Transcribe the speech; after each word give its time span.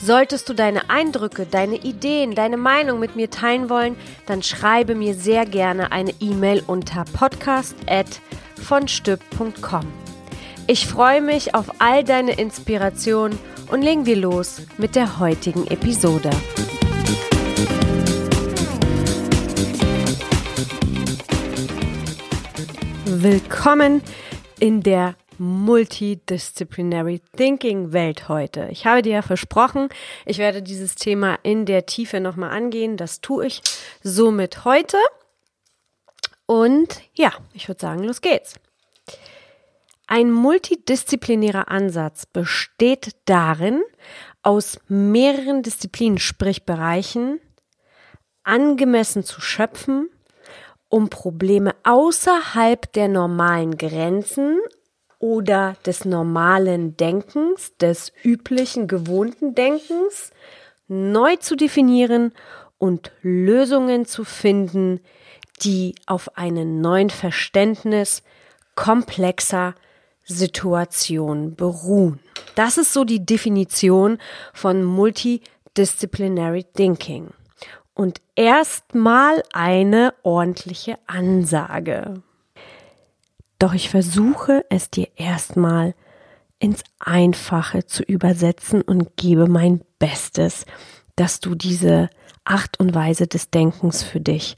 Solltest 0.00 0.48
du 0.48 0.54
deine 0.54 0.88
Eindrücke, 0.90 1.46
deine 1.46 1.76
Ideen, 1.76 2.34
deine 2.34 2.56
Meinung 2.56 2.98
mit 2.98 3.14
mir 3.16 3.30
teilen 3.30 3.70
wollen, 3.70 3.96
dann 4.26 4.42
schreibe 4.42 4.94
mir 4.94 5.14
sehr 5.14 5.46
gerne 5.46 5.92
eine 5.92 6.12
E-Mail 6.20 6.62
unter 6.66 7.04
podcast@vonstück.com. 7.04 9.86
Ich 10.66 10.86
freue 10.86 11.22
mich 11.22 11.54
auf 11.54 11.80
all 11.80 12.04
deine 12.04 12.32
Inspirationen 12.32 13.38
und 13.70 13.82
legen 13.82 14.06
wir 14.06 14.16
los 14.16 14.62
mit 14.76 14.96
der 14.96 15.18
heutigen 15.18 15.66
Episode. 15.66 16.30
Willkommen 23.06 24.02
in 24.60 24.82
der 24.82 25.14
Multidisciplinary 25.38 27.20
Thinking 27.36 27.92
Welt 27.92 28.28
heute. 28.28 28.68
Ich 28.70 28.86
habe 28.86 29.02
dir 29.02 29.12
ja 29.12 29.22
versprochen, 29.22 29.88
ich 30.26 30.38
werde 30.38 30.62
dieses 30.62 30.94
Thema 30.94 31.38
in 31.42 31.66
der 31.66 31.86
Tiefe 31.86 32.20
nochmal 32.20 32.50
angehen. 32.50 32.96
Das 32.96 33.20
tue 33.20 33.46
ich 33.46 33.62
somit 34.02 34.64
heute. 34.64 34.96
Und 36.46 37.02
ja, 37.14 37.32
ich 37.52 37.68
würde 37.68 37.80
sagen, 37.80 38.04
los 38.04 38.20
geht's. 38.20 38.54
Ein 40.06 40.32
multidisziplinärer 40.32 41.68
Ansatz 41.68 42.24
besteht 42.24 43.14
darin, 43.26 43.82
aus 44.42 44.78
mehreren 44.88 45.62
Disziplinen, 45.62 46.18
sprich 46.18 46.64
Bereichen, 46.64 47.40
angemessen 48.42 49.22
zu 49.22 49.42
schöpfen, 49.42 50.08
um 50.88 51.10
Probleme 51.10 51.74
außerhalb 51.84 52.90
der 52.94 53.08
normalen 53.08 53.76
Grenzen 53.76 54.58
oder 55.18 55.74
des 55.84 56.04
normalen 56.04 56.96
Denkens, 56.96 57.76
des 57.78 58.12
üblichen, 58.22 58.86
gewohnten 58.86 59.54
Denkens 59.54 60.32
neu 60.86 61.36
zu 61.36 61.56
definieren 61.56 62.32
und 62.78 63.12
Lösungen 63.22 64.06
zu 64.06 64.24
finden, 64.24 65.00
die 65.62 65.94
auf 66.06 66.36
einem 66.38 66.80
neuen 66.80 67.10
Verständnis 67.10 68.22
komplexer 68.76 69.74
Situation 70.24 71.56
beruhen. 71.56 72.20
Das 72.54 72.78
ist 72.78 72.92
so 72.92 73.04
die 73.04 73.24
Definition 73.24 74.18
von 74.52 74.84
Multidisciplinary 74.84 76.64
Thinking. 76.74 77.28
Und 77.94 78.20
erstmal 78.36 79.42
eine 79.52 80.14
ordentliche 80.22 80.98
Ansage. 81.06 82.22
Doch 83.58 83.74
ich 83.74 83.90
versuche 83.90 84.64
es 84.70 84.90
dir 84.90 85.08
erstmal 85.16 85.94
ins 86.58 86.82
Einfache 86.98 87.86
zu 87.86 88.02
übersetzen 88.02 88.82
und 88.82 89.16
gebe 89.16 89.46
mein 89.46 89.82
Bestes, 89.98 90.64
dass 91.16 91.40
du 91.40 91.54
diese 91.54 92.10
Art 92.44 92.78
und 92.80 92.94
Weise 92.94 93.26
des 93.26 93.50
Denkens 93.50 94.02
für 94.02 94.20
dich 94.20 94.56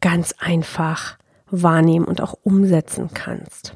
ganz 0.00 0.34
einfach 0.38 1.18
wahrnehmen 1.50 2.06
und 2.06 2.20
auch 2.20 2.34
umsetzen 2.42 3.10
kannst. 3.12 3.74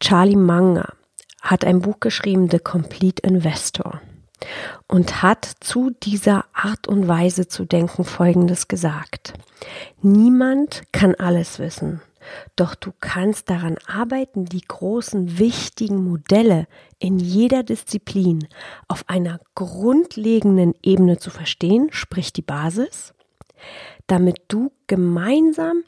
Charlie 0.00 0.36
Munger 0.36 0.94
hat 1.40 1.64
ein 1.64 1.80
Buch 1.80 2.00
geschrieben, 2.00 2.48
The 2.50 2.58
Complete 2.58 3.22
Investor, 3.26 4.00
und 4.88 5.22
hat 5.22 5.44
zu 5.60 5.90
dieser 5.90 6.44
Art 6.52 6.88
und 6.88 7.08
Weise 7.08 7.48
zu 7.48 7.64
denken 7.64 8.04
Folgendes 8.04 8.68
gesagt. 8.68 9.34
Niemand 10.00 10.82
kann 10.92 11.14
alles 11.16 11.58
wissen. 11.58 12.00
Doch 12.56 12.74
du 12.74 12.92
kannst 12.98 13.50
daran 13.50 13.76
arbeiten, 13.86 14.44
die 14.44 14.60
großen, 14.60 15.38
wichtigen 15.38 16.04
Modelle 16.04 16.66
in 16.98 17.18
jeder 17.18 17.62
Disziplin 17.62 18.46
auf 18.88 19.04
einer 19.08 19.40
grundlegenden 19.54 20.74
Ebene 20.82 21.18
zu 21.18 21.30
verstehen, 21.30 21.88
sprich 21.90 22.32
die 22.32 22.42
Basis, 22.42 23.14
damit 24.06 24.42
du 24.48 24.72
gemeinsam 24.86 25.84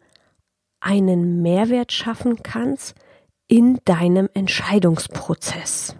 einen 0.80 1.42
Mehrwert 1.42 1.92
schaffen 1.92 2.42
kannst 2.42 2.94
in 3.48 3.78
deinem 3.84 4.28
Entscheidungsprozess. 4.34 5.96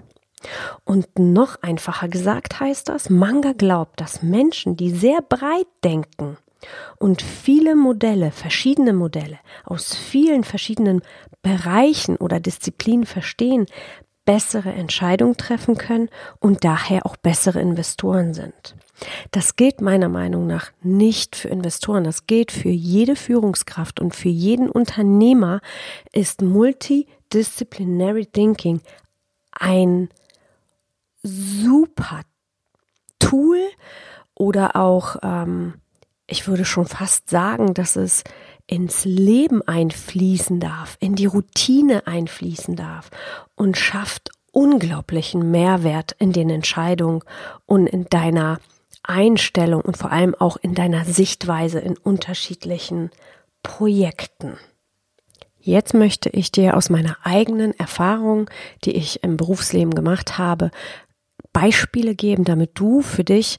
Und 0.85 1.19
noch 1.19 1.63
einfacher 1.63 2.09
gesagt 2.09 2.61
heißt 2.61 2.89
das, 2.89 3.09
Manga 3.09 3.53
glaubt, 3.53 4.01
dass 4.01 4.23
Menschen, 4.23 4.77
die 4.77 4.91
sehr 4.91 5.23
breit 5.23 5.67
denken, 5.83 6.37
und 6.99 7.23
viele 7.23 7.77
Modelle, 7.77 8.31
verschiedene 8.31 8.93
Modelle 8.93 9.39
aus 9.65 9.95
vielen 9.95 10.45
verschiedenen 10.45 11.03
Bereichen 11.43 12.17
oder 12.17 12.41
Disziplinen 12.41 13.07
verstehen, 13.07 13.67
bessere 14.25 14.73
Entscheidungen 14.73 15.37
treffen 15.37 15.77
können 15.77 16.09
und 16.41 16.65
daher 16.65 17.05
auch 17.07 17.17
bessere 17.17 17.61
Investoren 17.61 18.33
sind. 18.33 18.75
Das 19.33 19.57
gilt 19.57 19.81
meiner 19.81 20.09
Meinung 20.09 20.47
nach 20.47 20.73
nicht 20.83 21.37
für 21.37 21.49
Investoren, 21.49 22.05
das 22.05 22.27
gilt 22.27 22.53
für 22.53 22.71
jede 22.71 23.17
Führungskraft 23.17 24.01
und 24.01 24.15
für 24.15 24.29
jeden 24.29 24.71
Unternehmer 24.71 25.61
ist 26.13 26.43
Multidisciplinary 26.43 28.27
Thinking 28.27 28.81
ein 29.53 30.09
super 31.23 32.23
Tool 33.19 33.61
oder 34.35 34.77
auch 34.77 35.17
ähm, 35.23 35.75
ich 36.27 36.49
würde 36.49 36.65
schon 36.65 36.87
fast 36.87 37.29
sagen, 37.29 37.75
dass 37.75 37.97
es 37.97 38.25
ins 38.67 39.05
Leben 39.05 39.63
einfließen 39.63 40.59
darf, 40.59 40.97
in 41.01 41.15
die 41.15 41.27
Routine 41.27 42.07
einfließen 42.07 42.77
darf 42.77 43.11
und 43.55 43.77
schafft 43.77 44.31
unglaublichen 44.53 45.51
Mehrwert 45.51 46.13
in 46.19 46.33
den 46.33 46.49
Entscheidungen 46.49 47.21
und 47.67 47.87
in 47.87 48.07
deiner 48.07 48.59
Einstellung 49.03 49.83
und 49.83 49.99
vor 49.99 50.13
allem 50.13 50.35
auch 50.35 50.57
in 50.57 50.75
deiner 50.75 51.05
Sichtweise 51.05 51.81
in 51.81 51.99
unterschiedlichen 51.99 53.11
Projekten. 53.63 54.57
Jetzt 55.59 55.95
möchte 55.95 56.31
ich 56.31 56.53
dir 56.53 56.77
aus 56.77 56.89
meiner 56.89 57.17
eigenen 57.23 57.79
Erfahrung, 57.79 58.51
die 58.85 58.93
ich 58.93 59.23
im 59.23 59.37
Berufsleben 59.37 59.95
gemacht 59.95 60.39
habe, 60.39 60.71
Beispiele 61.53 62.15
geben, 62.15 62.45
damit 62.45 62.73
du 62.75 63.01
für 63.03 63.25
dich 63.25 63.59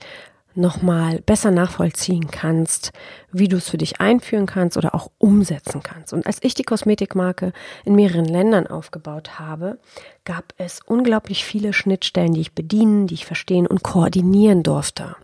nochmal 0.58 1.22
besser 1.22 1.52
nachvollziehen 1.52 2.28
kannst, 2.28 2.92
wie 3.32 3.48
du 3.48 3.56
es 3.58 3.70
für 3.70 3.78
dich 3.78 4.02
einführen 4.02 4.46
kannst 4.46 4.78
oder 4.78 4.94
auch 4.96 5.12
umsetzen 5.18 5.82
kannst. 5.84 6.14
Und 6.14 6.26
als 6.26 6.38
ich 6.42 6.54
die 6.54 6.64
Kosmetikmarke 6.64 7.52
in 7.84 7.96
mehreren 7.96 8.24
Ländern 8.26 8.68
aufgebaut 8.68 9.40
habe, 9.40 9.80
gab 10.24 10.54
es 10.58 10.80
unglaublich 10.86 11.44
viele 11.46 11.74
Schnittstellen, 11.74 12.34
die 12.34 12.42
ich 12.42 12.54
bedienen, 12.54 13.08
die 13.08 13.16
ich 13.16 13.26
verstehen 13.26 13.66
und 13.68 13.84
koordinieren 13.84 14.64
durfte. 14.64 15.16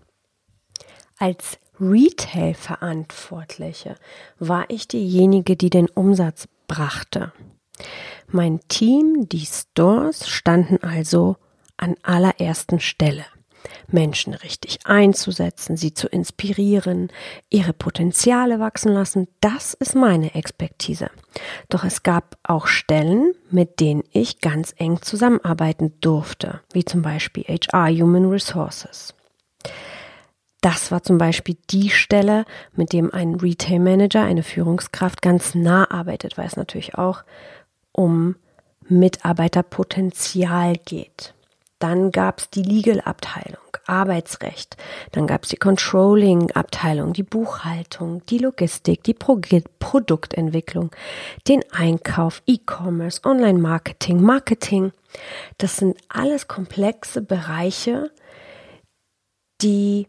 Als 1.18 1.58
Retail-Verantwortliche 1.80 3.96
war 4.40 4.66
ich 4.70 4.88
diejenige, 4.88 5.56
die 5.56 5.70
den 5.70 5.88
Umsatz 5.90 6.48
brachte. 6.68 7.32
Mein 8.28 8.60
Team, 8.68 9.30
die 9.30 9.46
Stores, 9.46 10.28
standen 10.30 10.84
also 10.84 11.38
an 11.78 11.96
allerersten 12.04 12.80
Stelle. 12.80 13.26
Menschen 13.94 14.34
richtig 14.34 14.80
einzusetzen, 14.86 15.78
sie 15.78 15.94
zu 15.94 16.08
inspirieren, 16.08 17.10
ihre 17.50 17.74
Potenziale 17.74 18.60
wachsen 18.60 18.94
lassen, 18.94 19.28
das 19.40 19.74
ist 19.74 19.96
meine 19.96 20.36
Expertise. 20.36 21.10
Doch 21.70 21.84
es 21.84 22.04
gab 22.04 22.38
auch 22.44 22.68
Stellen, 22.68 23.34
mit 23.50 23.80
denen 23.80 24.04
ich 24.12 24.42
ganz 24.42 24.74
eng 24.78 25.02
zusammenarbeiten 25.02 25.94
durfte, 26.02 26.62
wie 26.74 26.86
zum 26.86 27.02
Beispiel 27.02 27.44
HR 27.44 27.90
Human 27.90 28.30
Resources. 28.30 29.14
Das 30.62 30.92
war 30.92 31.02
zum 31.02 31.18
Beispiel 31.18 31.58
die 31.72 31.90
Stelle, 31.90 32.46
mit 32.76 32.94
dem 32.94 33.12
ein 33.12 33.36
Retail 33.36 33.80
Manager, 33.80 34.22
eine 34.24 34.44
Führungskraft 34.44 35.22
ganz 35.24 35.56
nah 35.56 35.90
arbeitet, 35.90 36.38
weil 36.38 36.46
es 36.46 36.56
natürlich 36.56 36.96
auch 36.96 37.24
um 37.92 38.36
Mitarbeiterpotenzial 38.88 40.76
geht. 40.86 41.34
Dann 41.82 42.12
gab 42.12 42.38
es 42.38 42.50
die 42.52 42.62
Legal-Abteilung, 42.62 43.58
Arbeitsrecht. 43.88 44.78
Dann 45.14 45.26
gab 45.26 45.44
es 45.44 45.50
die 45.50 45.56
Controlling-Abteilung, 45.58 47.14
die 47.14 47.24
Buchhaltung, 47.24 48.24
die 48.28 48.38
Logistik, 48.38 49.04
die 49.04 49.16
Pro 49.16 49.42
Produktentwicklung, 49.80 50.92
den 51.48 51.64
Einkauf, 51.72 52.44
E-Commerce, 52.46 53.22
Online-Marketing, 53.26 54.22
Marketing. 54.22 54.92
Das 55.58 55.78
sind 55.78 55.98
alles 56.08 56.48
komplexe 56.48 57.24
Bereiche, 57.24 58.12
die 59.64 60.08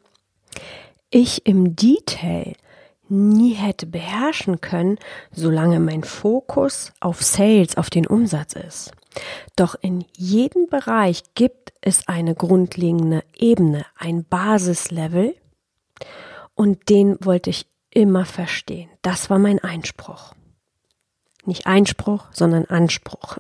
ich 1.08 1.46
im 1.46 1.74
Detail 1.74 2.52
nie 3.08 3.54
hätte 3.54 3.86
beherrschen 3.86 4.60
können, 4.60 4.98
solange 5.30 5.80
mein 5.80 6.04
Fokus 6.04 6.92
auf 7.00 7.22
Sales, 7.22 7.78
auf 7.78 7.88
den 7.88 8.06
Umsatz 8.06 8.52
ist. 8.52 8.92
Doch 9.56 9.74
in 9.80 10.04
jedem 10.16 10.68
Bereich 10.68 11.22
gibt 11.34 11.72
es 11.80 12.08
eine 12.08 12.34
grundlegende 12.34 13.24
Ebene, 13.36 13.84
ein 13.96 14.24
Basislevel 14.24 15.34
und 16.54 16.88
den 16.88 17.16
wollte 17.20 17.50
ich 17.50 17.66
immer 17.90 18.24
verstehen. 18.24 18.88
Das 19.02 19.30
war 19.30 19.38
mein 19.38 19.58
Einspruch. 19.58 20.34
Nicht 21.44 21.66
Einspruch, 21.66 22.26
sondern 22.32 22.66
Anspruch. 22.66 23.36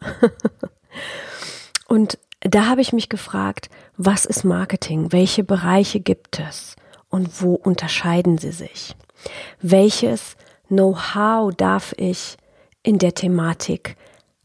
und 1.88 2.18
da 2.40 2.66
habe 2.66 2.80
ich 2.80 2.92
mich 2.92 3.08
gefragt, 3.08 3.70
was 3.96 4.24
ist 4.24 4.44
Marketing? 4.44 5.12
Welche 5.12 5.44
Bereiche 5.44 6.00
gibt 6.00 6.40
es? 6.40 6.74
Und 7.08 7.42
wo 7.42 7.54
unterscheiden 7.54 8.38
sie 8.38 8.52
sich? 8.52 8.96
Welches 9.60 10.36
Know-how 10.68 11.54
darf 11.54 11.94
ich 11.96 12.36
in 12.82 12.98
der 12.98 13.14
Thematik 13.14 13.96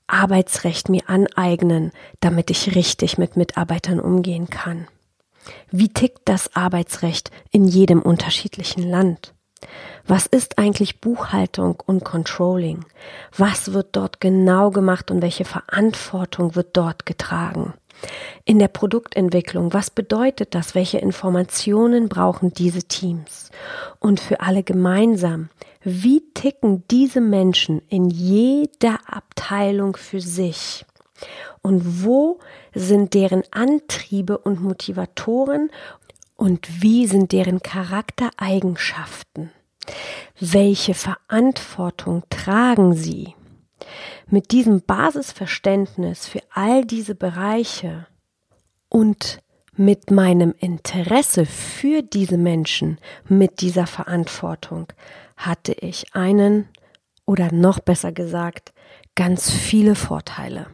Arbeitsrecht 0.07 0.89
mir 0.89 1.03
aneignen, 1.07 1.91
damit 2.19 2.49
ich 2.49 2.75
richtig 2.75 3.17
mit 3.17 3.37
Mitarbeitern 3.37 3.99
umgehen 3.99 4.49
kann? 4.49 4.87
Wie 5.71 5.89
tickt 5.89 6.21
das 6.25 6.55
Arbeitsrecht 6.55 7.31
in 7.51 7.65
jedem 7.65 8.01
unterschiedlichen 8.01 8.89
Land? 8.89 9.33
Was 10.05 10.25
ist 10.25 10.57
eigentlich 10.57 11.01
Buchhaltung 11.01 11.81
und 11.85 12.05
Controlling? 12.05 12.85
Was 13.35 13.73
wird 13.73 13.95
dort 13.95 14.21
genau 14.21 14.71
gemacht 14.71 15.11
und 15.11 15.21
welche 15.21 15.45
Verantwortung 15.45 16.55
wird 16.55 16.77
dort 16.77 17.05
getragen? 17.05 17.73
In 18.45 18.59
der 18.59 18.67
Produktentwicklung, 18.67 19.73
was 19.73 19.89
bedeutet 19.89 20.55
das? 20.55 20.75
Welche 20.75 20.99
Informationen 20.99 22.09
brauchen 22.09 22.53
diese 22.53 22.83
Teams? 22.83 23.51
Und 23.99 24.19
für 24.19 24.41
alle 24.41 24.63
gemeinsam, 24.63 25.49
wie 25.83 26.21
ticken 26.33 26.83
diese 26.89 27.21
Menschen 27.21 27.81
in 27.89 28.09
jeder 28.09 28.99
Abteilung 29.07 29.95
für 29.95 30.21
sich? 30.21 30.85
Und 31.61 32.03
wo 32.03 32.39
sind 32.73 33.13
deren 33.13 33.43
Antriebe 33.51 34.37
und 34.37 34.61
Motivatoren 34.61 35.71
und 36.35 36.81
wie 36.81 37.07
sind 37.07 37.31
deren 37.31 37.61
Charaktereigenschaften? 37.61 39.51
Welche 40.39 40.93
Verantwortung 40.93 42.23
tragen 42.29 42.93
sie? 42.93 43.36
Mit 44.27 44.51
diesem 44.51 44.81
Basisverständnis 44.81 46.27
für 46.27 46.41
all 46.51 46.85
diese 46.85 47.15
Bereiche 47.15 48.07
und 48.89 49.41
mit 49.75 50.11
meinem 50.11 50.53
Interesse 50.57 51.45
für 51.45 52.01
diese 52.01 52.37
Menschen, 52.37 52.99
mit 53.27 53.61
dieser 53.61 53.85
Verantwortung, 53.87 54.87
hatte 55.35 55.73
ich 55.73 56.15
einen 56.15 56.67
oder 57.25 57.51
noch 57.53 57.79
besser 57.79 58.11
gesagt, 58.11 58.73
ganz 59.15 59.51
viele 59.51 59.95
Vorteile. 59.95 60.67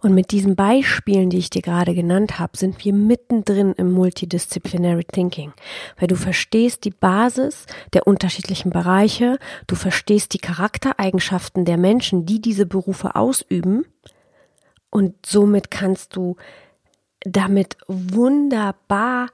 Und 0.00 0.14
mit 0.14 0.30
diesen 0.30 0.56
Beispielen, 0.56 1.30
die 1.30 1.38
ich 1.38 1.50
dir 1.50 1.62
gerade 1.62 1.94
genannt 1.94 2.38
habe, 2.38 2.56
sind 2.56 2.84
wir 2.84 2.92
mittendrin 2.92 3.72
im 3.74 3.92
Multidisciplinary 3.92 5.04
Thinking, 5.04 5.52
weil 5.98 6.08
du 6.08 6.16
verstehst 6.16 6.84
die 6.84 6.90
Basis 6.90 7.66
der 7.92 8.06
unterschiedlichen 8.06 8.70
Bereiche, 8.70 9.38
du 9.66 9.74
verstehst 9.74 10.34
die 10.34 10.38
Charaktereigenschaften 10.38 11.64
der 11.64 11.76
Menschen, 11.76 12.26
die 12.26 12.40
diese 12.40 12.66
Berufe 12.66 13.14
ausüben 13.14 13.84
und 14.90 15.14
somit 15.24 15.70
kannst 15.70 16.16
du 16.16 16.36
damit 17.20 17.76
wunderbar 17.86 19.28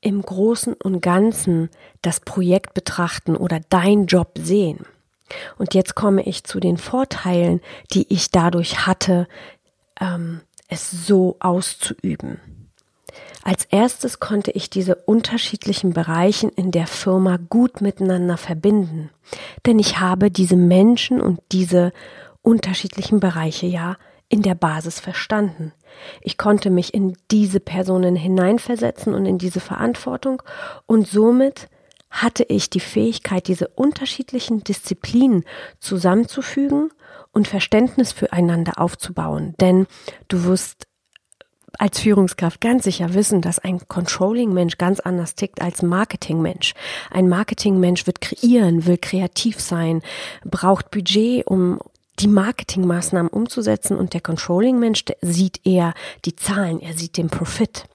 im 0.00 0.20
Großen 0.20 0.74
und 0.74 1.00
Ganzen 1.00 1.70
das 2.02 2.20
Projekt 2.20 2.74
betrachten 2.74 3.36
oder 3.36 3.60
dein 3.70 4.06
Job 4.06 4.32
sehen. 4.36 4.84
Und 5.56 5.74
jetzt 5.74 5.94
komme 5.94 6.22
ich 6.24 6.44
zu 6.44 6.60
den 6.60 6.76
Vorteilen, 6.76 7.60
die 7.92 8.12
ich 8.12 8.30
dadurch 8.30 8.86
hatte, 8.86 9.28
ähm, 10.02 10.40
es 10.68 10.90
so 10.90 11.36
auszuüben. 11.40 12.40
Als 13.44 13.64
erstes 13.64 14.20
konnte 14.20 14.52
ich 14.52 14.70
diese 14.70 14.94
unterschiedlichen 14.94 15.92
Bereichen 15.92 16.50
in 16.50 16.70
der 16.70 16.86
Firma 16.86 17.38
gut 17.50 17.80
miteinander 17.80 18.36
verbinden, 18.36 19.10
denn 19.66 19.78
ich 19.78 20.00
habe 20.00 20.30
diese 20.30 20.56
Menschen 20.56 21.20
und 21.20 21.40
diese 21.50 21.92
unterschiedlichen 22.40 23.20
Bereiche 23.20 23.66
ja 23.66 23.96
in 24.28 24.42
der 24.42 24.54
Basis 24.54 24.98
verstanden. 24.98 25.72
Ich 26.22 26.38
konnte 26.38 26.70
mich 26.70 26.94
in 26.94 27.16
diese 27.30 27.60
Personen 27.60 28.16
hineinversetzen 28.16 29.12
und 29.12 29.26
in 29.26 29.38
diese 29.38 29.60
Verantwortung 29.60 30.42
und 30.86 31.06
somit 31.06 31.68
hatte 32.10 32.44
ich 32.44 32.70
die 32.70 32.80
Fähigkeit, 32.80 33.48
diese 33.48 33.68
unterschiedlichen 33.68 34.62
Disziplinen 34.62 35.44
zusammenzufügen 35.80 36.90
und 37.32 37.48
Verständnis 37.48 38.12
füreinander 38.12 38.78
aufzubauen. 38.78 39.54
Denn 39.60 39.86
du 40.28 40.44
wirst 40.44 40.86
als 41.78 42.00
Führungskraft 42.00 42.60
ganz 42.60 42.84
sicher 42.84 43.14
wissen, 43.14 43.40
dass 43.40 43.58
ein 43.58 43.80
Controlling-Mensch 43.88 44.78
ganz 44.78 45.00
anders 45.00 45.34
tickt 45.34 45.62
als 45.62 45.82
Marketing-Mensch. 45.82 46.74
Ein 47.10 47.28
Marketing-Mensch 47.28 48.06
wird 48.06 48.20
kreieren, 48.20 48.86
will 48.86 48.98
kreativ 48.98 49.60
sein, 49.60 50.02
braucht 50.44 50.90
Budget, 50.90 51.46
um 51.46 51.80
die 52.18 52.28
Marketingmaßnahmen 52.28 53.32
umzusetzen 53.32 53.96
und 53.96 54.12
der 54.12 54.20
Controlling-Mensch 54.20 55.04
sieht 55.22 55.66
eher 55.66 55.94
die 56.26 56.36
Zahlen, 56.36 56.80
er 56.80 56.92
sieht 56.92 57.16
den 57.16 57.30
Profit. 57.30 57.86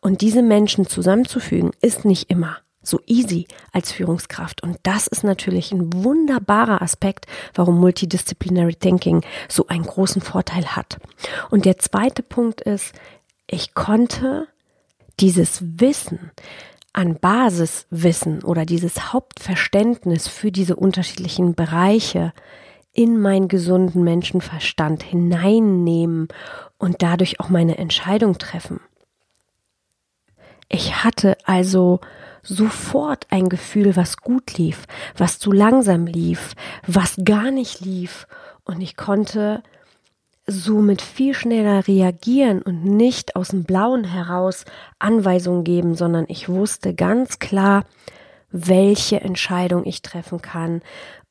Und 0.00 0.20
diese 0.20 0.42
Menschen 0.42 0.86
zusammenzufügen 0.86 1.70
ist 1.80 2.04
nicht 2.04 2.30
immer 2.30 2.58
so 2.86 3.00
easy 3.06 3.46
als 3.72 3.92
Führungskraft. 3.92 4.62
Und 4.62 4.78
das 4.82 5.06
ist 5.06 5.24
natürlich 5.24 5.72
ein 5.72 5.92
wunderbarer 5.92 6.82
Aspekt, 6.82 7.26
warum 7.54 7.80
Multidisciplinary 7.80 8.74
Thinking 8.74 9.22
so 9.48 9.66
einen 9.68 9.84
großen 9.84 10.22
Vorteil 10.22 10.76
hat. 10.76 10.98
Und 11.50 11.64
der 11.64 11.78
zweite 11.78 12.22
Punkt 12.22 12.60
ist, 12.60 12.94
ich 13.46 13.74
konnte 13.74 14.48
dieses 15.20 15.62
Wissen 15.80 16.30
an 16.92 17.16
Basiswissen 17.16 18.42
oder 18.42 18.64
dieses 18.64 19.12
Hauptverständnis 19.12 20.28
für 20.28 20.50
diese 20.50 20.76
unterschiedlichen 20.76 21.54
Bereiche 21.54 22.32
in 22.92 23.20
meinen 23.20 23.48
gesunden 23.48 24.02
Menschenverstand 24.02 25.02
hineinnehmen 25.02 26.28
und 26.78 27.02
dadurch 27.02 27.38
auch 27.40 27.50
meine 27.50 27.76
Entscheidung 27.76 28.38
treffen. 28.38 28.80
Ich 30.70 31.04
hatte 31.04 31.36
also 31.44 32.00
sofort 32.46 33.26
ein 33.30 33.48
Gefühl, 33.48 33.96
was 33.96 34.18
gut 34.18 34.56
lief, 34.58 34.86
was 35.16 35.38
zu 35.38 35.52
langsam 35.52 36.06
lief, 36.06 36.54
was 36.86 37.16
gar 37.24 37.50
nicht 37.50 37.80
lief. 37.80 38.26
Und 38.64 38.80
ich 38.80 38.96
konnte 38.96 39.62
somit 40.46 41.02
viel 41.02 41.34
schneller 41.34 41.86
reagieren 41.88 42.62
und 42.62 42.84
nicht 42.84 43.34
aus 43.34 43.48
dem 43.48 43.64
Blauen 43.64 44.04
heraus 44.04 44.64
Anweisungen 44.98 45.64
geben, 45.64 45.94
sondern 45.96 46.26
ich 46.28 46.48
wusste 46.48 46.94
ganz 46.94 47.38
klar, 47.38 47.84
welche 48.50 49.20
Entscheidung 49.20 49.84
ich 49.84 50.02
treffen 50.02 50.40
kann, 50.40 50.82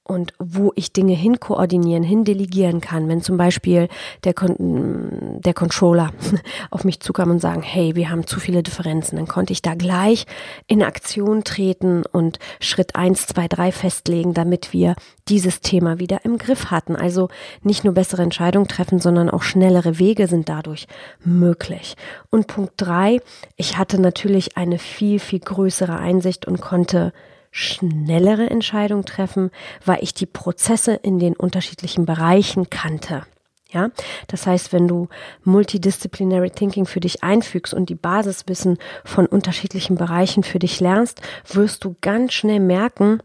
und 0.08 0.34
wo 0.38 0.72
ich 0.76 0.94
Dinge 0.94 1.16
hinkoordinieren, 1.16 2.04
hindelegieren 2.04 2.80
kann. 2.80 3.10
Wenn 3.10 3.22
zum 3.22 3.38
Beispiel 3.38 3.90
der, 4.24 4.36
Con 4.36 5.42
der 5.42 5.56
Controller 5.56 6.12
auf 6.70 6.84
mich 6.84 7.00
zukam 7.00 7.32
und 7.32 7.40
sagen, 7.40 7.64
hey, 7.64 7.96
wir 7.96 8.12
haben 8.12 8.28
zu 8.28 8.40
viele 8.40 8.62
Differenzen, 8.62 9.18
dann 9.18 9.28
konnte 9.28 9.52
ich 9.52 9.64
da 9.64 9.74
gleich 9.74 10.28
in 10.68 10.84
Aktion 10.84 11.44
treten 11.44 12.04
und 12.06 12.38
Schritt 12.60 12.96
eins, 12.96 13.26
zwei, 13.26 13.48
drei 13.48 13.72
festlegen, 13.72 14.36
damit 14.36 14.74
wir 14.74 14.96
dieses 15.28 15.62
Thema 15.62 15.98
wieder 15.98 16.24
im 16.24 16.38
Griff 16.38 16.70
hatten. 16.70 16.96
Also 16.96 17.30
nicht 17.64 17.84
nur 17.84 17.96
bessere 17.96 18.22
Entscheidungen 18.22 18.68
treffen, 18.68 19.00
sondern 19.00 19.32
auch 19.32 19.42
schnellere 19.42 19.98
Wege 19.98 20.28
sind 20.28 20.50
dadurch 20.50 20.88
möglich. 21.24 21.96
Und 22.30 22.46
Punkt 22.46 22.74
drei, 22.78 23.20
ich 23.56 23.80
hatte 23.80 24.00
natürlich 24.00 24.56
eine 24.56 24.78
viel, 24.78 25.18
viel 25.20 25.40
größere 25.40 25.98
Einsicht 25.98 26.46
und 26.46 26.62
konnte 26.62 27.12
schnellere 27.56 28.50
Entscheidungen 28.50 29.06
treffen, 29.06 29.50
weil 29.86 30.00
ich 30.02 30.14
die 30.14 30.26
Prozesse 30.26 30.94
in 30.94 31.20
den 31.20 31.38
unterschiedlichen 31.38 32.06
Bereichen 32.06 32.70
kannte. 32.70 33.26
Ja, 33.70 33.92
das 34.28 34.46
heißt, 34.46 34.74
wenn 34.74 34.90
du 34.90 35.08
Multidisciplinary 35.46 36.50
Thinking 36.50 36.86
für 36.86 37.00
dich 37.00 37.24
einfügst 37.24 37.74
und 37.74 37.90
die 37.90 37.96
Basiswissen 37.96 38.78
von 39.06 39.26
unterschiedlichen 39.26 39.96
Bereichen 39.96 40.44
für 40.44 40.60
dich 40.60 40.82
lernst, 40.82 41.22
wirst 41.48 41.86
du 41.86 41.96
ganz 42.02 42.34
schnell 42.34 42.60
merken, 42.60 43.20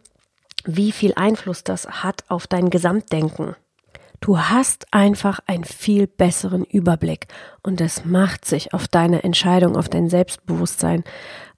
wie 0.65 0.93
viel 0.93 1.13
Einfluss 1.17 1.65
das 1.65 1.89
hat 1.89 2.23
auf 2.29 2.47
dein 2.47 2.71
Gesamtdenken. 2.71 3.57
Du 4.21 4.39
hast 4.39 4.87
einfach 4.93 5.41
einen 5.47 5.65
viel 5.65 6.07
besseren 6.07 6.65
Überblick 6.65 7.27
und 7.65 7.81
es 7.81 8.05
macht 8.05 8.45
sich 8.45 8.75
auf 8.75 8.87
deine 8.87 9.25
Entscheidung, 9.25 9.77
auf 9.77 9.89
dein 9.89 10.09
Selbstbewusstsein, 10.09 11.03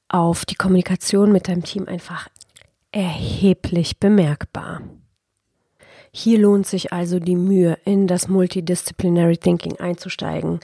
auf 0.09 0.45
die 0.45 0.55
Kommunikation 0.55 1.33
mit 1.33 1.49
deinem 1.49 1.65
Team 1.65 1.89
einfach 1.89 2.29
erheblich 2.93 3.99
bemerkbar. 3.99 4.83
Hier 6.13 6.39
lohnt 6.39 6.67
sich 6.67 6.93
also 6.93 7.19
die 7.19 7.37
Mühe, 7.37 7.79
in 7.85 8.07
das 8.07 8.29
Multidisciplinary 8.29 9.39
Thinking 9.39 9.81
einzusteigen, 9.81 10.61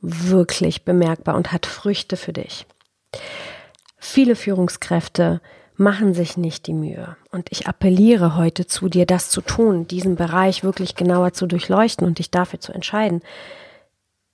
wirklich 0.00 0.84
bemerkbar 0.84 1.36
und 1.36 1.52
hat 1.52 1.66
Früchte 1.66 2.16
für 2.16 2.32
dich. 2.32 2.66
Viele 3.98 4.34
Führungskräfte 4.34 5.40
machen 5.76 6.14
sich 6.14 6.36
nicht 6.36 6.66
die 6.66 6.74
Mühe. 6.74 7.16
Und 7.30 7.52
ich 7.52 7.68
appelliere 7.68 8.36
heute 8.36 8.66
zu 8.66 8.88
dir, 8.88 9.06
das 9.06 9.30
zu 9.30 9.40
tun, 9.40 9.86
diesen 9.86 10.16
Bereich 10.16 10.64
wirklich 10.64 10.96
genauer 10.96 11.32
zu 11.34 11.46
durchleuchten 11.46 12.06
und 12.06 12.18
dich 12.18 12.30
dafür 12.30 12.60
zu 12.60 12.72
entscheiden. 12.72 13.22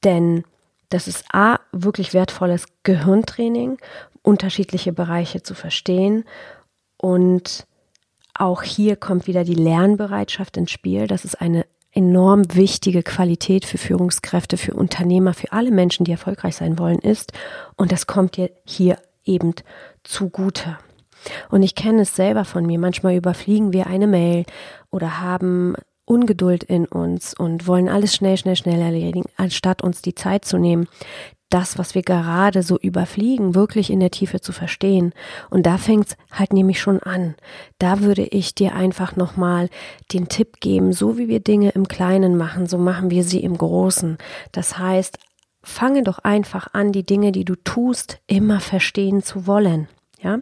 Denn 0.04 0.44
das 0.88 1.08
ist 1.08 1.24
A, 1.32 1.58
wirklich 1.72 2.14
wertvolles 2.14 2.66
Gehirntraining, 2.82 3.78
unterschiedliche 4.22 4.92
Bereiche 4.92 5.42
zu 5.42 5.54
verstehen. 5.54 6.24
Und 7.04 7.66
auch 8.32 8.62
hier 8.62 8.96
kommt 8.96 9.26
wieder 9.26 9.44
die 9.44 9.52
Lernbereitschaft 9.52 10.56
ins 10.56 10.70
Spiel. 10.70 11.06
Das 11.06 11.26
ist 11.26 11.38
eine 11.38 11.66
enorm 11.92 12.44
wichtige 12.54 13.02
Qualität 13.02 13.66
für 13.66 13.76
Führungskräfte, 13.76 14.56
für 14.56 14.72
Unternehmer, 14.72 15.34
für 15.34 15.52
alle 15.52 15.70
Menschen, 15.70 16.04
die 16.04 16.12
erfolgreich 16.12 16.56
sein 16.56 16.78
wollen, 16.78 16.98
ist. 16.98 17.34
Und 17.76 17.92
das 17.92 18.06
kommt 18.06 18.38
dir 18.38 18.50
hier 18.64 18.96
eben 19.22 19.52
zugute. 20.02 20.78
Und 21.50 21.62
ich 21.62 21.74
kenne 21.74 22.00
es 22.00 22.16
selber 22.16 22.46
von 22.46 22.64
mir. 22.64 22.78
Manchmal 22.78 23.16
überfliegen 23.16 23.74
wir 23.74 23.86
eine 23.86 24.06
Mail 24.06 24.46
oder 24.90 25.20
haben 25.20 25.74
Ungeduld 26.06 26.64
in 26.64 26.86
uns 26.86 27.34
und 27.34 27.66
wollen 27.66 27.90
alles 27.90 28.14
schnell, 28.14 28.38
schnell, 28.38 28.56
schnell 28.56 28.80
erledigen, 28.80 29.24
anstatt 29.36 29.82
uns 29.82 30.00
die 30.00 30.14
Zeit 30.14 30.46
zu 30.46 30.56
nehmen, 30.56 30.88
das, 31.54 31.78
was 31.78 31.94
wir 31.94 32.02
gerade 32.02 32.64
so 32.64 32.76
überfliegen, 32.76 33.54
wirklich 33.54 33.90
in 33.90 34.00
der 34.00 34.10
Tiefe 34.10 34.40
zu 34.40 34.50
verstehen. 34.50 35.12
Und 35.50 35.66
da 35.66 35.78
fängt's 35.78 36.16
halt 36.32 36.52
nämlich 36.52 36.80
schon 36.80 37.00
an. 37.00 37.36
Da 37.78 38.00
würde 38.00 38.24
ich 38.24 38.56
dir 38.56 38.74
einfach 38.74 39.14
nochmal 39.14 39.68
den 40.12 40.26
Tipp 40.28 40.58
geben, 40.58 40.92
so 40.92 41.16
wie 41.16 41.28
wir 41.28 41.38
Dinge 41.38 41.70
im 41.70 41.86
Kleinen 41.86 42.36
machen, 42.36 42.66
so 42.66 42.76
machen 42.76 43.10
wir 43.10 43.22
sie 43.22 43.38
im 43.38 43.56
Großen. 43.56 44.18
Das 44.50 44.78
heißt, 44.78 45.18
fange 45.62 46.02
doch 46.02 46.18
einfach 46.18 46.74
an, 46.74 46.90
die 46.90 47.06
Dinge, 47.06 47.30
die 47.30 47.44
du 47.44 47.54
tust, 47.54 48.18
immer 48.26 48.58
verstehen 48.58 49.22
zu 49.22 49.46
wollen. 49.46 49.86
Ja, 50.20 50.38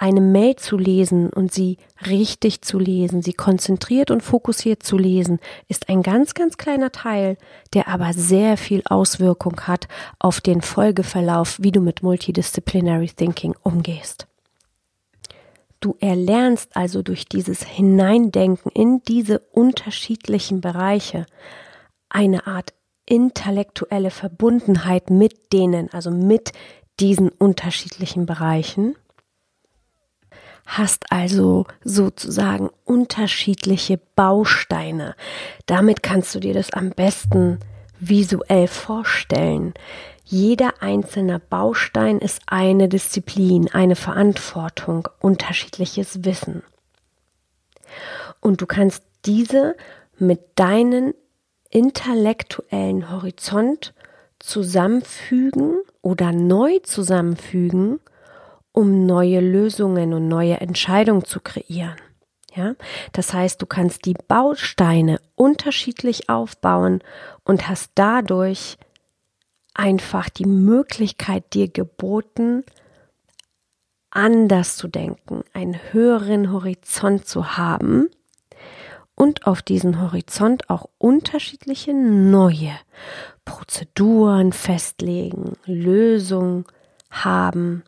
eine 0.00 0.20
Mail 0.20 0.54
zu 0.56 0.78
lesen 0.78 1.28
und 1.30 1.52
sie 1.52 1.76
richtig 2.06 2.62
zu 2.62 2.78
lesen, 2.78 3.20
sie 3.20 3.32
konzentriert 3.32 4.12
und 4.12 4.22
fokussiert 4.22 4.84
zu 4.84 4.96
lesen, 4.96 5.40
ist 5.66 5.88
ein 5.88 6.02
ganz, 6.02 6.34
ganz 6.34 6.56
kleiner 6.56 6.92
Teil, 6.92 7.36
der 7.74 7.88
aber 7.88 8.12
sehr 8.12 8.56
viel 8.56 8.82
Auswirkung 8.88 9.60
hat 9.62 9.88
auf 10.20 10.40
den 10.40 10.60
Folgeverlauf, 10.60 11.58
wie 11.60 11.72
du 11.72 11.80
mit 11.80 12.04
Multidisciplinary 12.04 13.08
Thinking 13.08 13.56
umgehst. 13.64 14.28
Du 15.80 15.96
erlernst 15.98 16.76
also 16.76 17.02
durch 17.02 17.26
dieses 17.26 17.64
Hineindenken 17.64 18.70
in 18.72 19.02
diese 19.02 19.40
unterschiedlichen 19.50 20.60
Bereiche 20.60 21.26
eine 22.08 22.46
Art 22.46 22.72
intellektuelle 23.04 24.10
Verbundenheit 24.10 25.10
mit 25.10 25.52
denen, 25.52 25.92
also 25.92 26.10
mit 26.12 26.52
diesen 27.00 27.30
unterschiedlichen 27.30 28.26
Bereichen 28.26 28.94
hast 30.68 31.10
also 31.10 31.64
sozusagen 31.82 32.68
unterschiedliche 32.84 33.98
Bausteine. 34.14 35.16
Damit 35.64 36.02
kannst 36.02 36.34
du 36.34 36.40
dir 36.40 36.52
das 36.52 36.72
am 36.72 36.90
besten 36.90 37.58
visuell 37.98 38.68
vorstellen. 38.68 39.72
Jeder 40.24 40.74
einzelne 40.82 41.38
Baustein 41.38 42.18
ist 42.18 42.42
eine 42.46 42.90
Disziplin, 42.90 43.70
eine 43.72 43.96
Verantwortung, 43.96 45.08
unterschiedliches 45.20 46.24
Wissen. 46.24 46.62
Und 48.40 48.60
du 48.60 48.66
kannst 48.66 49.02
diese 49.24 49.74
mit 50.18 50.40
deinen 50.56 51.14
intellektuellen 51.70 53.10
Horizont 53.10 53.94
zusammenfügen 54.38 55.78
oder 56.02 56.32
neu 56.32 56.78
zusammenfügen 56.80 58.00
um 58.78 59.06
neue 59.06 59.40
Lösungen 59.40 60.14
und 60.14 60.28
neue 60.28 60.60
Entscheidungen 60.60 61.24
zu 61.24 61.40
kreieren. 61.40 61.96
Ja, 62.54 62.76
das 63.12 63.34
heißt, 63.34 63.60
du 63.60 63.66
kannst 63.66 64.04
die 64.04 64.14
Bausteine 64.14 65.20
unterschiedlich 65.34 66.28
aufbauen 66.30 67.00
und 67.42 67.68
hast 67.68 67.90
dadurch 67.96 68.78
einfach 69.74 70.28
die 70.28 70.46
Möglichkeit 70.46 71.54
dir 71.54 71.66
geboten, 71.66 72.62
anders 74.10 74.76
zu 74.76 74.86
denken, 74.86 75.42
einen 75.52 75.80
höheren 75.92 76.52
Horizont 76.52 77.26
zu 77.26 77.56
haben 77.56 78.08
und 79.16 79.48
auf 79.48 79.60
diesen 79.60 80.00
Horizont 80.00 80.70
auch 80.70 80.88
unterschiedliche 80.98 81.94
neue 81.94 82.78
Prozeduren 83.44 84.52
festlegen, 84.52 85.54
Lösungen 85.64 86.64
haben 87.10 87.82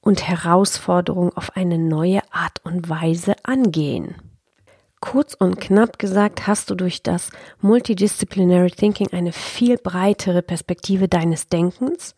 und 0.00 0.26
Herausforderungen 0.26 1.32
auf 1.34 1.56
eine 1.56 1.78
neue 1.78 2.20
Art 2.32 2.64
und 2.64 2.88
Weise 2.88 3.34
angehen. 3.42 4.14
Kurz 5.00 5.34
und 5.34 5.60
knapp 5.60 5.98
gesagt 6.00 6.48
hast 6.48 6.70
du 6.70 6.74
durch 6.74 7.04
das 7.04 7.30
Multidisciplinary 7.60 8.70
Thinking 8.70 9.08
eine 9.12 9.32
viel 9.32 9.78
breitere 9.78 10.42
Perspektive 10.42 11.06
deines 11.06 11.46
Denkens 11.48 12.16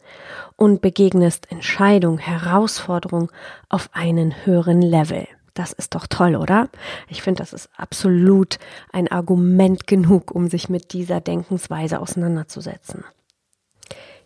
und 0.56 0.80
begegnest 0.80 1.52
Entscheidung, 1.52 2.18
Herausforderung 2.18 3.30
auf 3.68 3.90
einen 3.92 4.46
höheren 4.46 4.80
Level. 4.80 5.26
Das 5.52 5.72
ist 5.72 5.94
doch 5.94 6.06
toll, 6.06 6.36
oder? 6.36 6.70
Ich 7.08 7.20
finde, 7.20 7.42
das 7.42 7.52
ist 7.52 7.68
absolut 7.76 8.58
ein 8.92 9.08
Argument 9.08 9.86
genug, 9.86 10.30
um 10.30 10.48
sich 10.48 10.70
mit 10.70 10.94
dieser 10.94 11.20
Denkensweise 11.20 12.00
auseinanderzusetzen 12.00 13.04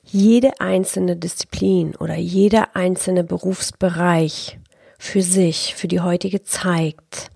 jede 0.04 0.60
einzelne 0.60 1.16
Disziplin 1.16 1.96
oder 1.96 2.14
jeder 2.14 2.76
einzelne 2.76 3.24
Berufsbereich 3.24 4.58
für 4.98 5.22
sich, 5.22 5.74
für 5.74 5.88
die 5.88 6.00
heutige 6.00 6.42
Zeit, 6.42 7.30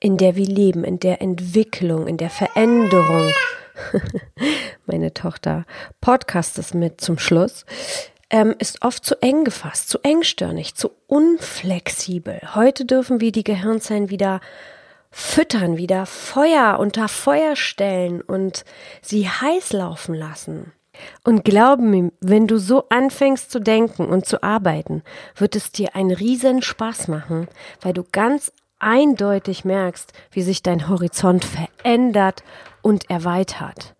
in 0.00 0.16
der 0.16 0.36
wir 0.36 0.46
leben, 0.46 0.84
in 0.84 0.98
der 0.98 1.22
Entwicklung, 1.22 2.06
in 2.06 2.16
der 2.16 2.30
Veränderung. 2.30 3.30
Meine 4.86 5.12
Tochter 5.14 5.64
podcastet 6.00 6.74
mit 6.74 7.00
zum 7.00 7.18
Schluss. 7.18 7.64
Ähm, 8.32 8.54
ist 8.58 8.82
oft 8.82 9.04
zu 9.04 9.20
eng 9.22 9.44
gefasst, 9.44 9.88
zu 9.88 9.98
engstirnig, 10.02 10.76
zu 10.76 10.92
unflexibel. 11.08 12.40
Heute 12.54 12.84
dürfen 12.84 13.20
wir 13.20 13.32
die 13.32 13.44
Gehirnzellen 13.44 14.08
wieder 14.08 14.40
füttern, 15.10 15.76
wieder 15.76 16.06
Feuer 16.06 16.78
unter 16.78 17.08
Feuer 17.08 17.56
stellen 17.56 18.20
und 18.20 18.64
sie 19.02 19.28
heiß 19.28 19.72
laufen 19.72 20.14
lassen. 20.14 20.72
Und 21.24 21.44
glaube 21.44 21.82
mir, 21.82 22.12
wenn 22.20 22.46
du 22.46 22.58
so 22.58 22.88
anfängst 22.88 23.50
zu 23.50 23.60
denken 23.60 24.06
und 24.06 24.26
zu 24.26 24.42
arbeiten, 24.42 25.02
wird 25.36 25.56
es 25.56 25.72
dir 25.72 25.94
einen 25.94 26.12
riesen 26.12 26.62
Spaß 26.62 27.08
machen, 27.08 27.48
weil 27.80 27.92
du 27.92 28.04
ganz 28.10 28.52
eindeutig 28.78 29.64
merkst, 29.64 30.12
wie 30.32 30.42
sich 30.42 30.62
dein 30.62 30.88
Horizont 30.88 31.44
verändert 31.44 32.42
und 32.82 33.10
erweitert. 33.10 33.94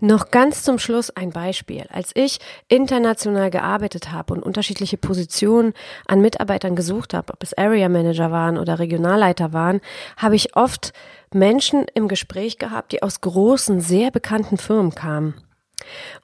Noch 0.00 0.30
ganz 0.30 0.62
zum 0.62 0.78
Schluss 0.78 1.10
ein 1.10 1.30
Beispiel. 1.30 1.84
Als 1.90 2.10
ich 2.14 2.38
international 2.68 3.50
gearbeitet 3.50 4.12
habe 4.12 4.34
und 4.34 4.42
unterschiedliche 4.42 4.96
Positionen 4.96 5.72
an 6.06 6.20
Mitarbeitern 6.20 6.76
gesucht 6.76 7.14
habe, 7.14 7.32
ob 7.32 7.42
es 7.42 7.56
Area 7.56 7.88
Manager 7.88 8.30
waren 8.30 8.58
oder 8.58 8.78
Regionalleiter 8.78 9.52
waren, 9.52 9.80
habe 10.16 10.36
ich 10.36 10.56
oft 10.56 10.92
Menschen 11.32 11.86
im 11.94 12.08
Gespräch 12.08 12.58
gehabt, 12.58 12.92
die 12.92 13.02
aus 13.02 13.20
großen, 13.20 13.80
sehr 13.80 14.10
bekannten 14.10 14.56
Firmen 14.56 14.94
kamen. 14.94 15.34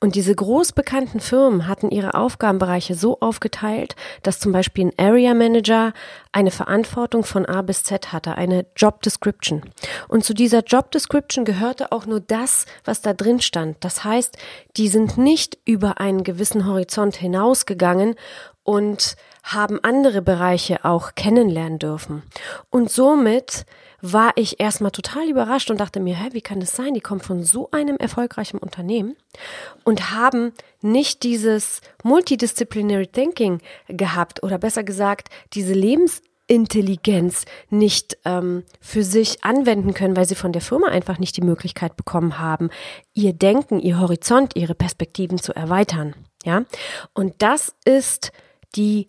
Und 0.00 0.14
diese 0.14 0.34
großbekannten 0.34 1.20
Firmen 1.20 1.68
hatten 1.68 1.90
ihre 1.90 2.14
Aufgabenbereiche 2.14 2.94
so 2.94 3.18
aufgeteilt, 3.20 3.96
dass 4.23 4.40
zum 4.40 4.52
Beispiel 4.52 4.87
ein 4.87 4.99
Area 4.99 5.34
Manager 5.34 5.92
eine 6.32 6.50
Verantwortung 6.50 7.25
von 7.25 7.46
A 7.46 7.62
bis 7.62 7.84
Z 7.84 8.12
hatte, 8.12 8.37
eine 8.37 8.66
Job 8.76 9.02
Description. 9.02 9.62
Und 10.08 10.25
zu 10.25 10.34
dieser 10.34 10.62
Job 10.62 10.90
Description 10.90 11.44
gehörte 11.44 11.92
auch 11.92 12.06
nur 12.06 12.20
das, 12.20 12.66
was 12.84 13.02
da 13.02 13.14
drin 13.14 13.40
stand. 13.40 13.76
Das 13.80 14.04
heißt, 14.04 14.37
die 14.76 14.88
sind 14.88 15.16
nicht 15.16 15.58
über 15.64 16.00
einen 16.00 16.25
gewissen 16.25 16.66
Horizont 16.66 17.16
hinausgegangen 17.16 18.16
und 18.64 19.16
haben 19.42 19.78
andere 19.82 20.23
Bereiche 20.23 20.84
auch 20.84 21.14
kennenlernen 21.14 21.78
dürfen. 21.78 22.23
Und 22.70 22.90
somit 22.90 23.66
war 24.06 24.32
ich 24.37 24.61
erstmal 24.61 24.90
total 24.90 25.30
überrascht 25.30 25.70
und 25.70 25.80
dachte 25.80 25.99
mir, 25.99 26.14
hä, 26.14 26.28
wie 26.32 26.42
kann 26.42 26.61
das 26.61 26.76
sein? 26.76 26.92
Die 26.92 27.00
kommen 27.00 27.23
von 27.23 27.42
so 27.42 27.70
einem 27.70 27.96
erfolgreichen 27.96 28.58
Unternehmen 28.58 29.16
und 29.82 30.11
haben 30.12 30.52
nicht 30.82 31.23
dieses 31.23 31.80
Multidisciplinary 32.02 33.06
Thinking 33.06 33.61
gehabt 33.88 34.42
oder 34.42 34.58
besser 34.58 34.84
gesagt, 34.84 35.30
diese 35.54 35.73
Lebensintelligenz 35.73 37.46
nicht 37.70 38.18
ähm, 38.26 38.64
für 38.78 39.04
sich 39.04 39.42
anwenden 39.42 39.94
können, 39.94 40.18
weil 40.18 40.28
sie 40.28 40.34
von 40.34 40.52
der 40.52 40.61
Firma 40.61 40.88
einfach 40.88 41.18
nicht 41.18 41.38
die 41.38 41.42
Möglichkeit 41.42 41.96
bekommen 41.96 42.38
haben, 42.38 42.68
ihr 43.14 43.32
Denken, 43.32 43.80
ihr 43.80 43.99
Horizont, 43.99 44.54
ihre 44.54 44.75
Perspektiven 44.75 45.38
zu 45.38 45.54
erweitern. 45.54 46.14
Ja, 46.44 46.64
und 47.14 47.37
das 47.38 47.75
ist 47.87 48.32
die 48.76 49.08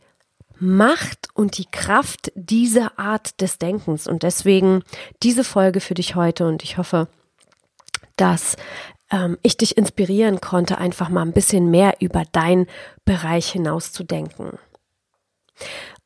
Macht 0.59 1.29
und 1.33 1.57
die 1.57 1.65
Kraft 1.69 2.31
dieser 2.35 2.97
Art 2.97 3.41
des 3.41 3.57
Denkens. 3.57 4.07
Und 4.07 4.23
deswegen 4.23 4.83
diese 5.23 5.43
Folge 5.43 5.79
für 5.79 5.93
dich 5.93 6.15
heute 6.15 6.47
und 6.47 6.63
ich 6.63 6.77
hoffe, 6.77 7.07
dass 8.15 8.55
ähm, 9.11 9.37
ich 9.41 9.57
dich 9.57 9.77
inspirieren 9.77 10.41
konnte, 10.41 10.77
einfach 10.77 11.09
mal 11.09 11.21
ein 11.21 11.33
bisschen 11.33 11.69
mehr 11.71 11.95
über 11.99 12.23
deinen 12.31 12.67
Bereich 13.03 13.51
hinaus 13.51 13.91
zu 13.91 14.03
denken. 14.03 14.57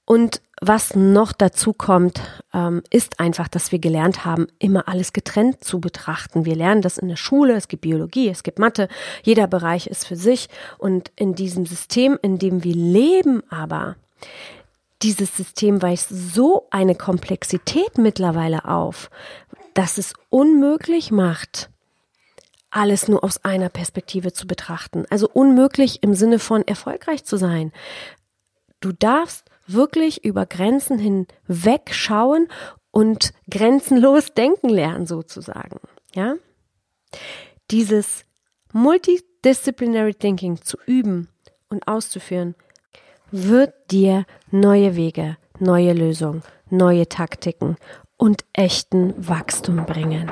Und 0.05 0.41
was 0.59 0.95
noch 0.95 1.31
dazu 1.31 1.71
kommt, 1.71 2.19
ähm, 2.53 2.81
ist 2.89 3.19
einfach, 3.19 3.47
dass 3.47 3.71
wir 3.71 3.79
gelernt 3.79 4.25
haben, 4.25 4.47
immer 4.57 4.87
alles 4.87 5.13
getrennt 5.13 5.63
zu 5.63 5.79
betrachten. 5.79 6.45
Wir 6.45 6.55
lernen 6.55 6.81
das 6.81 6.97
in 6.97 7.07
der 7.07 7.15
Schule, 7.15 7.55
es 7.55 7.67
gibt 7.67 7.81
Biologie, 7.81 8.27
es 8.27 8.43
gibt 8.43 8.59
Mathe, 8.59 8.89
jeder 9.23 9.47
Bereich 9.47 9.87
ist 9.87 10.07
für 10.07 10.15
sich. 10.15 10.49
Und 10.79 11.11
in 11.15 11.35
diesem 11.35 11.65
System, 11.65 12.17
in 12.21 12.39
dem 12.39 12.63
wir 12.63 12.75
leben 12.75 13.43
aber, 13.49 13.95
dieses 15.01 15.35
System 15.35 15.81
weist 15.81 16.09
so 16.09 16.67
eine 16.71 16.95
Komplexität 16.95 17.97
mittlerweile 17.97 18.65
auf, 18.65 19.09
dass 19.73 19.97
es 19.97 20.13
unmöglich 20.29 21.11
macht, 21.11 21.69
alles 22.69 23.07
nur 23.07 23.23
aus 23.23 23.43
einer 23.43 23.69
Perspektive 23.69 24.33
zu 24.33 24.45
betrachten. 24.45 25.05
Also 25.09 25.29
unmöglich 25.29 26.03
im 26.03 26.13
Sinne 26.13 26.39
von 26.39 26.67
erfolgreich 26.67 27.23
zu 27.23 27.37
sein. 27.37 27.71
Du 28.81 28.91
darfst 28.91 29.49
wirklich 29.67 30.23
über 30.23 30.45
Grenzen 30.45 30.99
hinweg 30.99 31.93
schauen 31.93 32.47
und 32.91 33.33
grenzenlos 33.49 34.33
denken 34.37 34.69
lernen 34.69 35.05
sozusagen. 35.05 35.79
Ja? 36.13 36.35
Dieses 37.71 38.25
Multidisciplinary 38.73 40.13
Thinking 40.13 40.61
zu 40.61 40.77
üben 40.85 41.29
und 41.69 41.87
auszuführen, 41.87 42.55
wird 43.31 43.73
dir 43.91 44.25
neue 44.51 44.95
Wege, 44.95 45.37
neue 45.59 45.93
Lösungen, 45.93 46.43
neue 46.69 47.07
Taktiken 47.07 47.77
und 48.17 48.45
echten 48.53 49.13
Wachstum 49.17 49.85
bringen. 49.85 50.31